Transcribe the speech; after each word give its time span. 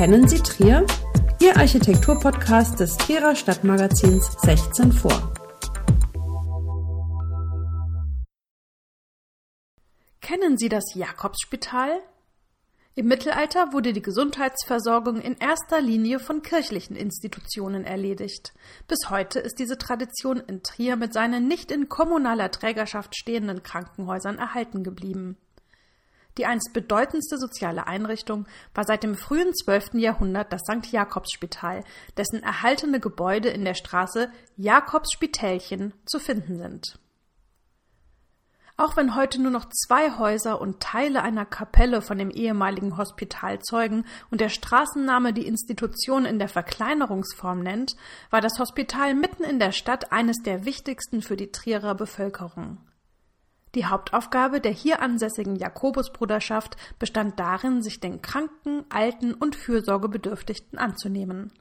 Kennen 0.00 0.26
Sie 0.26 0.38
Trier? 0.38 0.86
Ihr 1.42 1.58
Architekturpodcast 1.58 2.80
des 2.80 2.96
Trierer 2.96 3.36
Stadtmagazins 3.36 4.32
16 4.40 4.92
vor. 4.92 5.34
Kennen 10.22 10.56
Sie 10.56 10.70
das 10.70 10.94
Jakobsspital? 10.94 12.00
Im 12.94 13.08
Mittelalter 13.08 13.74
wurde 13.74 13.92
die 13.92 14.00
Gesundheitsversorgung 14.00 15.20
in 15.20 15.36
erster 15.36 15.82
Linie 15.82 16.18
von 16.18 16.40
kirchlichen 16.40 16.96
Institutionen 16.96 17.84
erledigt. 17.84 18.54
Bis 18.88 19.10
heute 19.10 19.38
ist 19.38 19.58
diese 19.58 19.76
Tradition 19.76 20.38
in 20.38 20.62
Trier 20.62 20.96
mit 20.96 21.12
seinen 21.12 21.46
nicht 21.46 21.70
in 21.70 21.90
kommunaler 21.90 22.50
Trägerschaft 22.50 23.14
stehenden 23.16 23.62
Krankenhäusern 23.62 24.38
erhalten 24.38 24.82
geblieben. 24.82 25.36
Die 26.40 26.46
einst 26.46 26.72
bedeutendste 26.72 27.36
soziale 27.36 27.86
Einrichtung 27.86 28.46
war 28.74 28.84
seit 28.84 29.02
dem 29.02 29.14
frühen 29.14 29.52
12. 29.52 29.96
Jahrhundert 29.96 30.50
das 30.50 30.62
St. 30.62 30.90
Jakobsspital, 30.90 31.84
dessen 32.16 32.42
erhaltene 32.42 32.98
Gebäude 32.98 33.50
in 33.50 33.62
der 33.66 33.74
Straße 33.74 34.30
Jakobsspitälchen 34.56 35.92
zu 36.06 36.18
finden 36.18 36.56
sind. 36.56 36.98
Auch 38.78 38.96
wenn 38.96 39.16
heute 39.16 39.42
nur 39.42 39.50
noch 39.50 39.66
zwei 39.68 40.16
Häuser 40.16 40.62
und 40.62 40.80
Teile 40.80 41.20
einer 41.20 41.44
Kapelle 41.44 42.00
von 42.00 42.16
dem 42.16 42.30
ehemaligen 42.30 42.96
Hospital 42.96 43.58
zeugen 43.58 44.06
und 44.30 44.40
der 44.40 44.48
Straßenname 44.48 45.34
die 45.34 45.46
Institution 45.46 46.24
in 46.24 46.38
der 46.38 46.48
Verkleinerungsform 46.48 47.62
nennt, 47.62 47.96
war 48.30 48.40
das 48.40 48.58
Hospital 48.58 49.14
mitten 49.14 49.44
in 49.44 49.58
der 49.58 49.72
Stadt 49.72 50.10
eines 50.10 50.38
der 50.38 50.64
wichtigsten 50.64 51.20
für 51.20 51.36
die 51.36 51.52
Trierer 51.52 51.94
Bevölkerung. 51.94 52.78
Die 53.74 53.86
Hauptaufgabe 53.86 54.60
der 54.60 54.72
hier 54.72 55.00
ansässigen 55.00 55.56
Jakobusbruderschaft 55.56 56.76
bestand 56.98 57.38
darin, 57.38 57.82
sich 57.82 58.00
den 58.00 58.20
Kranken, 58.20 58.84
Alten 58.88 59.32
und 59.32 59.54
Fürsorgebedürftigten 59.54 60.78
anzunehmen. 60.78 61.52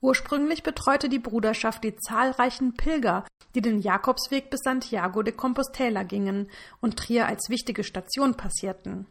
Ursprünglich 0.00 0.64
betreute 0.64 1.08
die 1.08 1.20
Bruderschaft 1.20 1.84
die 1.84 1.94
zahlreichen 1.94 2.74
Pilger, 2.74 3.24
die 3.54 3.60
den 3.60 3.80
Jakobsweg 3.80 4.50
bis 4.50 4.60
Santiago 4.64 5.22
de 5.22 5.32
Compostela 5.32 6.02
gingen 6.02 6.50
und 6.80 6.96
Trier 6.96 7.26
als 7.26 7.48
wichtige 7.50 7.84
Station 7.84 8.34
passierten. 8.34 9.06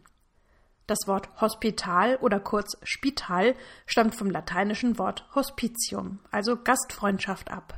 Das 0.88 1.08
Wort 1.08 1.30
Hospital 1.40 2.18
oder 2.18 2.42
kurz 2.42 2.76
Spital 2.84 3.56
stammt 3.86 4.16
vom 4.16 4.30
lateinischen 4.30 4.98
Wort 5.00 5.26
Hospitium, 5.34 6.20
also 6.30 6.58
Gastfreundschaft 6.58 7.52
ab. 7.52 7.76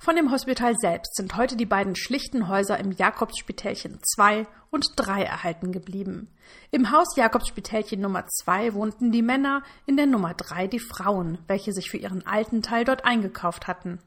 Von 0.00 0.14
dem 0.14 0.30
Hospital 0.30 0.74
selbst 0.78 1.16
sind 1.16 1.36
heute 1.36 1.56
die 1.56 1.66
beiden 1.66 1.96
schlichten 1.96 2.46
Häuser 2.46 2.78
im 2.78 2.92
Jakobsspitälchen 2.92 3.98
2 4.14 4.46
und 4.70 4.86
3 4.94 5.24
erhalten 5.24 5.72
geblieben. 5.72 6.28
Im 6.70 6.92
Haus 6.92 7.16
Jakobsspitälchen 7.16 8.00
Nummer 8.00 8.24
2 8.26 8.74
wohnten 8.74 9.10
die 9.10 9.22
Männer, 9.22 9.64
in 9.86 9.96
der 9.96 10.06
Nummer 10.06 10.34
3 10.34 10.68
die 10.68 10.78
Frauen, 10.78 11.38
welche 11.48 11.72
sich 11.72 11.90
für 11.90 11.96
ihren 11.96 12.24
alten 12.26 12.62
Teil 12.62 12.84
dort 12.84 13.04
eingekauft 13.04 13.66
hatten. 13.66 13.98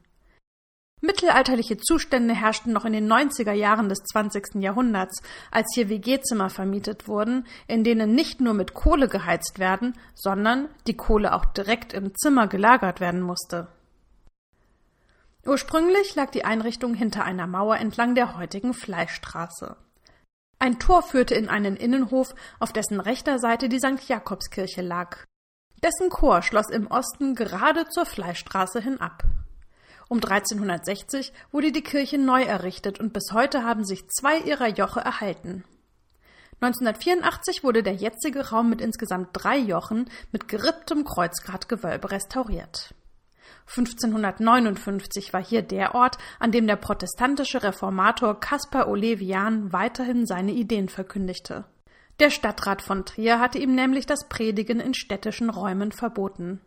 Mittelalterliche 1.02 1.76
Zustände 1.76 2.32
herrschten 2.32 2.72
noch 2.72 2.86
in 2.86 2.94
den 2.94 3.12
90er 3.12 3.52
Jahren 3.52 3.88
des 3.88 3.98
20. 3.98 4.62
Jahrhunderts, 4.62 5.20
als 5.50 5.66
hier 5.74 5.90
WG-Zimmer 5.90 6.48
vermietet 6.48 7.06
wurden, 7.06 7.46
in 7.66 7.84
denen 7.84 8.14
nicht 8.14 8.40
nur 8.40 8.54
mit 8.54 8.72
Kohle 8.72 9.08
geheizt 9.08 9.58
werden, 9.58 9.94
sondern 10.14 10.68
die 10.86 10.96
Kohle 10.96 11.34
auch 11.34 11.44
direkt 11.44 11.92
im 11.92 12.14
Zimmer 12.14 12.46
gelagert 12.46 13.00
werden 13.00 13.20
musste. 13.20 13.68
Ursprünglich 15.44 16.14
lag 16.14 16.30
die 16.30 16.44
Einrichtung 16.44 16.94
hinter 16.94 17.24
einer 17.24 17.48
Mauer 17.48 17.76
entlang 17.76 18.14
der 18.14 18.36
heutigen 18.36 18.74
Fleischstraße. 18.74 19.76
Ein 20.60 20.78
Tor 20.78 21.02
führte 21.02 21.34
in 21.34 21.48
einen 21.48 21.74
Innenhof, 21.74 22.36
auf 22.60 22.72
dessen 22.72 23.00
rechter 23.00 23.40
Seite 23.40 23.68
die 23.68 23.80
St. 23.80 24.08
Jakobskirche 24.08 24.82
lag. 24.82 25.24
Dessen 25.82 26.10
Chor 26.10 26.42
schloss 26.42 26.70
im 26.70 26.86
Osten 26.86 27.34
gerade 27.34 27.88
zur 27.88 28.06
Fleischstraße 28.06 28.80
hinab. 28.80 29.24
Um 30.08 30.18
1360 30.18 31.32
wurde 31.50 31.72
die 31.72 31.82
Kirche 31.82 32.18
neu 32.18 32.42
errichtet 32.42 33.00
und 33.00 33.12
bis 33.12 33.32
heute 33.32 33.64
haben 33.64 33.84
sich 33.84 34.06
zwei 34.08 34.38
ihrer 34.38 34.68
Joche 34.68 35.00
erhalten. 35.00 35.64
1984 36.60 37.64
wurde 37.64 37.82
der 37.82 37.94
jetzige 37.94 38.50
Raum 38.50 38.70
mit 38.70 38.80
insgesamt 38.80 39.30
drei 39.32 39.58
Jochen 39.58 40.08
mit 40.30 40.46
geripptem 40.46 41.02
Kreuzgratgewölbe 41.02 42.12
restauriert. 42.12 42.94
1559 43.66 45.32
war 45.32 45.42
hier 45.42 45.62
der 45.62 45.94
Ort, 45.94 46.18
an 46.38 46.52
dem 46.52 46.66
der 46.66 46.76
protestantische 46.76 47.62
Reformator 47.62 48.38
Caspar 48.40 48.88
Olevian 48.88 49.72
weiterhin 49.72 50.26
seine 50.26 50.52
Ideen 50.52 50.88
verkündigte. 50.88 51.64
Der 52.20 52.30
Stadtrat 52.30 52.82
von 52.82 53.04
Trier 53.04 53.40
hatte 53.40 53.58
ihm 53.58 53.74
nämlich 53.74 54.06
das 54.06 54.28
Predigen 54.28 54.80
in 54.80 54.94
städtischen 54.94 55.50
Räumen 55.50 55.92
verboten. 55.92 56.60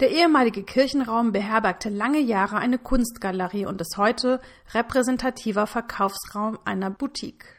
Der 0.00 0.12
ehemalige 0.12 0.62
Kirchenraum 0.62 1.32
beherbergte 1.32 1.88
lange 1.88 2.20
Jahre 2.20 2.58
eine 2.58 2.78
Kunstgalerie 2.78 3.66
und 3.66 3.80
ist 3.80 3.96
heute 3.96 4.40
repräsentativer 4.72 5.66
Verkaufsraum 5.66 6.58
einer 6.64 6.90
Boutique. 6.90 7.57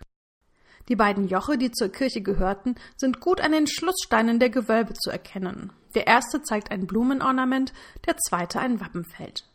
Die 0.89 0.95
beiden 0.95 1.27
Joche, 1.27 1.57
die 1.57 1.71
zur 1.71 1.89
Kirche 1.89 2.21
gehörten, 2.21 2.75
sind 2.97 3.19
gut 3.19 3.41
an 3.41 3.51
den 3.51 3.67
Schlusssteinen 3.67 4.39
der 4.39 4.49
Gewölbe 4.49 4.93
zu 4.95 5.11
erkennen. 5.11 5.71
Der 5.93 6.07
erste 6.07 6.41
zeigt 6.41 6.71
ein 6.71 6.87
Blumenornament, 6.87 7.73
der 8.07 8.17
zweite 8.17 8.59
ein 8.59 8.81
Wappenfeld. 8.81 9.45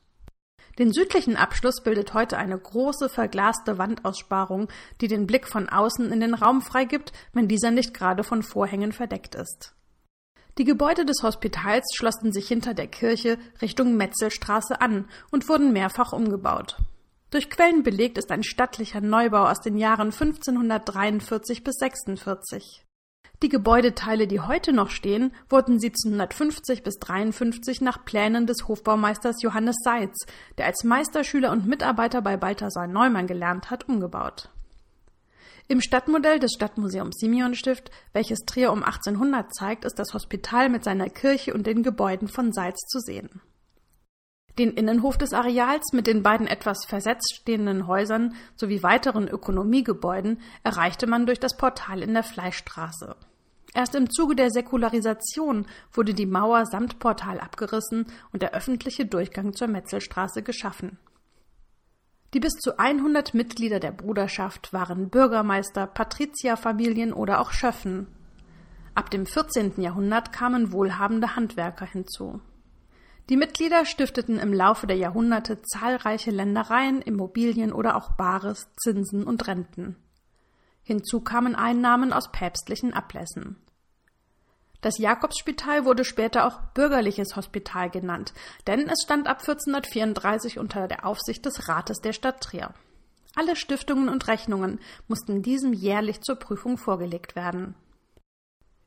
Den 0.79 0.93
südlichen 0.93 1.37
Abschluss 1.37 1.83
bildet 1.83 2.15
heute 2.15 2.37
eine 2.37 2.59
große 2.59 3.09
verglaste 3.09 3.79
Wandaussparung, 3.79 4.69
die 5.01 5.09
den 5.09 5.27
Blick 5.27 5.47
von 5.47 5.69
außen 5.69 6.11
in 6.13 6.21
den 6.21 6.35
Raum 6.35 6.63
freigibt, 6.63 7.13
wenn 7.33 7.47
dieser 7.47 7.71
nicht 7.71 7.95
gerade 7.95 8.25
von 8.25 8.43
Vorhängen 8.43 8.93
verdeckt 8.93 9.35
ist. 9.35 9.75
Die 10.59 10.65
Gebäude 10.65 11.05
des 11.05 11.23
Hospitals 11.23 11.85
schlossen 11.97 12.33
sich 12.33 12.47
hinter 12.47 12.75
der 12.75 12.87
Kirche 12.87 13.39
Richtung 13.61 13.97
Metzelstraße 13.97 14.81
an 14.81 15.09
und 15.33 15.49
wurden 15.49 15.73
mehrfach 15.73 16.13
umgebaut. 16.13 16.77
Durch 17.35 17.51
Quellen 17.51 17.83
belegt 17.83 18.17
ist 18.17 18.31
ein 18.31 18.45
stattlicher 18.45 19.01
Neubau 19.01 19.49
aus 19.49 19.61
den 19.61 19.77
Jahren 19.77 20.13
1543 20.13 21.65
bis 21.65 21.75
46. 21.81 22.85
Die 23.43 23.49
Gebäudeteile, 23.49 24.29
die 24.29 24.39
heute 24.39 24.73
noch 24.73 24.89
stehen, 24.89 25.35
wurden 25.49 25.73
1750 25.73 26.85
bis 26.85 27.01
53 27.01 27.81
nach 27.81 28.05
Plänen 28.05 28.47
des 28.47 28.69
Hofbaumeisters 28.69 29.43
Johannes 29.43 29.75
Seitz, 29.83 30.27
der 30.59 30.67
als 30.67 30.85
Meisterschüler 30.85 31.51
und 31.51 31.67
Mitarbeiter 31.67 32.23
bei 32.23 32.37
Balthasar 32.37 32.87
Neumann 32.87 33.27
gelernt 33.27 33.69
hat, 33.69 33.89
umgebaut. 33.89 34.51
Im 35.67 35.81
Stadtmodell 35.81 36.39
des 36.39 36.53
Stadtmuseums 36.53 37.17
Simeonstift, 37.19 37.91
welches 38.13 38.45
Trier 38.47 38.71
um 38.71 38.85
1800 38.85 39.53
zeigt, 39.53 39.85
ist 39.85 39.99
das 39.99 40.15
Hospital 40.15 40.69
mit 40.69 40.85
seiner 40.85 41.09
Kirche 41.09 41.53
und 41.53 41.67
den 41.67 41.83
Gebäuden 41.83 42.29
von 42.29 42.53
Seitz 42.53 42.79
zu 42.87 43.01
sehen. 43.01 43.43
Den 44.59 44.71
Innenhof 44.75 45.19
des 45.19 45.33
Areals 45.33 45.93
mit 45.93 46.07
den 46.07 46.23
beiden 46.23 46.47
etwas 46.47 46.85
versetzt 46.87 47.35
stehenden 47.35 47.89
Häusern 47.89 48.35
sowie 48.55 48.85
weiteren 48.85 49.27
Ökonomiegebäuden 49.27 50.41
erreichte 50.63 51.09
man 51.09 51.27
durch 51.27 51.41
das 51.41 51.57
Portal 51.57 52.03
in 52.03 52.15
der 52.15 52.23
Fleischstraße. 52.23 53.17
Erst 53.75 53.97
im 53.97 54.09
Zuge 54.09 54.37
der 54.37 54.51
Säkularisation 54.51 55.67
wurde 55.93 56.15
die 56.15 56.27
Mauer 56.27 56.67
samt 56.67 57.01
Portal 57.01 57.41
abgerissen 57.41 58.07
und 58.33 58.43
der 58.43 58.55
öffentliche 58.55 59.07
Durchgang 59.07 59.55
zur 59.55 59.67
Metzelstraße 59.67 60.43
geschaffen. 60.43 60.99
Die 62.33 62.41
bis 62.41 62.53
zu 62.53 62.79
100 62.79 63.35
Mitglieder 63.35 63.81
der 63.81 63.91
Bruderschaft 63.91 64.73
waren 64.73 65.11
Bürgermeister, 65.11 65.89
Patrizierfamilien 65.89 67.13
oder 67.13 67.41
auch 67.41 67.51
Schöffen. 67.51 68.07
Ab 68.95 69.11
dem 69.11 69.27
14. 69.27 69.81
Jahrhundert 69.81 70.33
kamen 70.33 70.73
wohlhabende 70.73 71.35
Handwerker 71.35 71.87
hinzu. 71.87 72.41
Die 73.31 73.37
Mitglieder 73.39 73.87
stifteten 73.87 74.39
im 74.39 74.53
Laufe 74.53 74.87
der 74.87 74.99
Jahrhunderte 74.99 75.63
zahlreiche 75.63 76.31
Ländereien, 76.31 77.01
Immobilien 77.01 77.73
oder 77.73 77.97
auch 77.97 78.13
Bares, 78.13 78.69
Zinsen 78.77 79.25
und 79.25 79.47
Renten. 79.47 79.97
Hinzu 80.83 81.23
kamen 81.23 81.55
Einnahmen 81.55 82.13
aus 82.13 82.31
päpstlichen 82.31 82.93
Ablässen. 82.93 83.57
Das 84.83 84.99
Jakobsspital 84.99 85.87
wurde 85.87 86.05
später 86.05 86.47
auch 86.47 86.61
bürgerliches 86.75 87.37
Hospital 87.37 87.89
genannt, 87.89 88.35
denn 88.67 88.87
es 88.87 89.03
stand 89.03 89.27
ab 89.27 89.39
1434 89.41 90.59
unter 90.59 90.87
der 90.87 91.07
Aufsicht 91.07 91.47
des 91.47 91.71
Rates 91.71 92.01
der 92.03 92.13
Stadt 92.13 92.43
Trier. 92.43 92.75
Alle 93.35 93.57
Stiftungen 93.57 94.11
und 94.11 94.29
Rechnungen 94.29 94.79
mussten 95.09 95.41
diesem 95.41 95.73
jährlich 95.73 96.21
zur 96.21 96.37
Prüfung 96.37 96.77
vorgelegt 96.77 97.35
werden. 97.35 97.75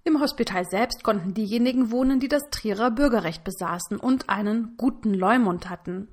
Im 0.08 0.22
Hospital 0.22 0.64
selbst 0.64 1.04
konnten 1.04 1.34
diejenigen 1.34 1.92
wohnen, 1.92 2.22
die 2.22 2.30
das 2.30 2.50
Trierer 2.50 2.92
Bürgerrecht 2.92 3.44
besaßen 3.44 3.98
und 4.00 4.30
einen 4.30 4.76
guten 4.78 5.14
Leumund 5.14 5.70
hatten. 5.70 6.08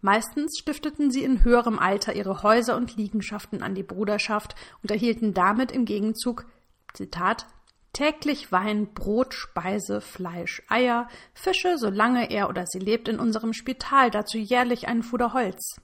Meistens 0.00 0.58
stifteten 0.58 1.12
sie 1.12 1.22
in 1.22 1.44
höherem 1.44 1.78
Alter 1.78 2.16
ihre 2.16 2.42
Häuser 2.42 2.76
und 2.76 2.96
Liegenschaften 2.96 3.62
an 3.62 3.76
die 3.76 3.84
Bruderschaft 3.84 4.56
und 4.82 4.90
erhielten 4.90 5.34
damit 5.34 5.70
im 5.70 5.84
Gegenzug 5.84 6.46
Zitat 6.94 7.46
täglich 7.92 8.50
Wein, 8.50 8.92
Brot, 8.92 9.34
Speise, 9.34 10.00
Fleisch, 10.00 10.60
Eier, 10.68 11.06
Fische, 11.32 11.78
solange 11.78 12.32
er 12.32 12.48
oder 12.48 12.66
sie 12.66 12.80
lebt 12.80 13.06
in 13.06 13.20
unserem 13.20 13.52
Spital, 13.52 14.10
dazu 14.10 14.36
jährlich 14.36 14.88
einen 14.88 15.04
Fuder 15.04 15.32
Holz. 15.32 15.76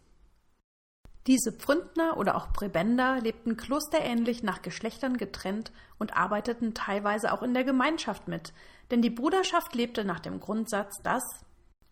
Diese 1.26 1.52
Pfründner 1.52 2.18
oder 2.18 2.36
auch 2.36 2.52
Präbender 2.52 3.18
lebten 3.20 3.56
klosterähnlich 3.56 4.42
nach 4.42 4.60
Geschlechtern 4.60 5.16
getrennt 5.16 5.72
und 5.98 6.14
arbeiteten 6.14 6.74
teilweise 6.74 7.32
auch 7.32 7.42
in 7.42 7.54
der 7.54 7.64
Gemeinschaft 7.64 8.28
mit, 8.28 8.52
denn 8.90 9.00
die 9.00 9.10
Bruderschaft 9.10 9.74
lebte 9.74 10.04
nach 10.04 10.20
dem 10.20 10.38
Grundsatz, 10.38 11.00
dass 11.02 11.22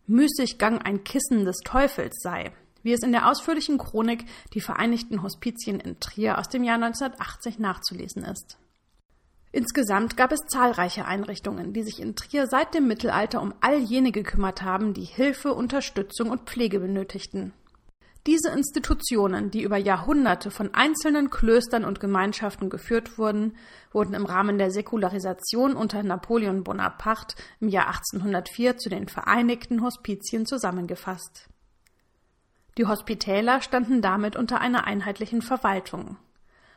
Müßiggang 0.05 0.79
ein 0.81 1.03
Kissen 1.03 1.45
des 1.45 1.57
Teufels 1.65 2.15
sei, 2.21 2.51
wie 2.83 2.93
es 2.93 3.01
in 3.01 3.11
der 3.11 3.27
ausführlichen 3.27 3.79
Chronik 3.79 4.25
Die 4.53 4.61
Vereinigten 4.61 5.23
Hospizien 5.23 5.79
in 5.79 5.99
Trier 5.99 6.37
aus 6.37 6.49
dem 6.49 6.63
Jahr 6.63 6.75
1980 6.75 7.57
nachzulesen 7.57 8.23
ist. 8.23 8.59
Insgesamt 9.51 10.17
gab 10.17 10.31
es 10.31 10.41
zahlreiche 10.47 11.05
Einrichtungen, 11.05 11.73
die 11.73 11.83
sich 11.83 11.99
in 11.99 12.15
Trier 12.15 12.47
seit 12.47 12.73
dem 12.73 12.87
Mittelalter 12.87 13.41
um 13.41 13.53
all 13.61 13.79
jene 13.79 14.11
gekümmert 14.11 14.61
haben, 14.61 14.93
die 14.93 15.05
Hilfe, 15.05 15.53
Unterstützung 15.53 16.29
und 16.29 16.49
Pflege 16.49 16.79
benötigten. 16.79 17.53
Diese 18.25 18.51
Institutionen, 18.51 19.51
die 19.51 19.63
über 19.63 19.75
Jahrhunderte 19.75 20.49
von 20.49 20.73
einzelnen 20.73 21.29
Klöstern 21.29 21.83
und 21.83 21.99
Gemeinschaften 21.99 22.69
geführt 22.69 23.17
wurden, 23.17 23.57
wurden 23.91 24.13
im 24.13 24.25
Rahmen 24.25 24.57
der 24.57 24.71
Säkularisation 24.71 25.75
unter 25.75 26.03
Napoleon 26.03 26.63
Bonaparte 26.63 27.35
im 27.59 27.67
Jahr 27.67 27.87
1804 27.87 28.77
zu 28.77 28.89
den 28.89 29.09
Vereinigten 29.09 29.81
Hospizien 29.81 30.45
zusammengefasst. 30.45 31.49
Die 32.77 32.85
Hospitäler 32.85 33.61
standen 33.61 34.01
damit 34.01 34.37
unter 34.37 34.61
einer 34.61 34.87
einheitlichen 34.87 35.41
Verwaltung. 35.41 36.15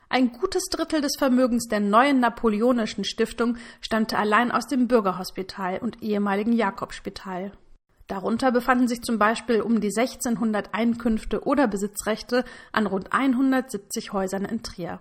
Ein 0.09 0.33
gutes 0.33 0.65
Drittel 0.65 1.01
des 1.01 1.13
Vermögens 1.17 1.69
der 1.69 1.81
neuen 1.81 2.19
napoleonischen 2.19 3.05
Stiftung 3.05 3.57
stammte 3.81 4.19
allein 4.19 4.51
aus 4.51 4.67
dem 4.67 4.89
Bürgerhospital 4.89 5.79
und 5.79 6.03
ehemaligen 6.03 6.53
Jakobspital. 6.53 7.53
Darunter 8.07 8.53
befanden 8.53 8.87
sich 8.87 9.03
zum 9.03 9.19
Beispiel 9.19 9.61
um 9.61 9.81
die 9.81 9.93
1600 9.97 10.75
Einkünfte 10.75 11.45
oder 11.45 11.67
Besitzrechte 11.67 12.45
an 12.73 12.87
rund 12.87 13.13
170 13.13 14.13
Häusern 14.13 14.45
in 14.45 14.63
Trier. 14.63 15.01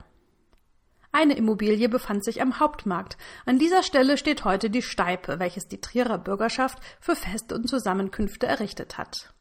Eine 1.12 1.38
Immobilie 1.38 1.88
befand 1.88 2.26
sich 2.26 2.42
am 2.42 2.60
Hauptmarkt. 2.60 3.16
An 3.46 3.58
dieser 3.58 3.84
Stelle 3.84 4.18
steht 4.18 4.44
heute 4.44 4.70
die 4.70 4.82
Steipe, 4.82 5.40
welches 5.40 5.68
die 5.68 5.80
Trierer 5.80 6.18
Bürgerschaft 6.18 6.80
für 7.00 7.16
Feste 7.16 7.56
und 7.56 7.70
Zusammenkünfte 7.70 8.48
errichtet 8.48 8.98
hat. 8.98 9.34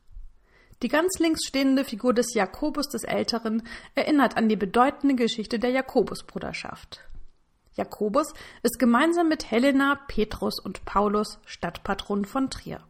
Die 0.82 0.88
ganz 0.88 1.18
links 1.18 1.46
stehende 1.46 1.84
Figur 1.84 2.12
des 2.14 2.34
Jakobus 2.34 2.88
des 2.90 3.04
Älteren 3.04 3.66
erinnert 3.94 4.36
an 4.36 4.48
die 4.48 4.56
bedeutende 4.56 5.14
Geschichte 5.16 5.58
der 5.58 5.70
Jakobusbruderschaft. 5.70 7.00
Jakobus 7.72 8.34
ist 8.62 8.78
gemeinsam 8.78 9.28
mit 9.28 9.50
Helena, 9.50 9.98
Petrus 10.06 10.60
und 10.60 10.84
Paulus 10.84 11.40
Stadtpatron 11.44 12.24
von 12.24 12.50
Trier. 12.50 12.80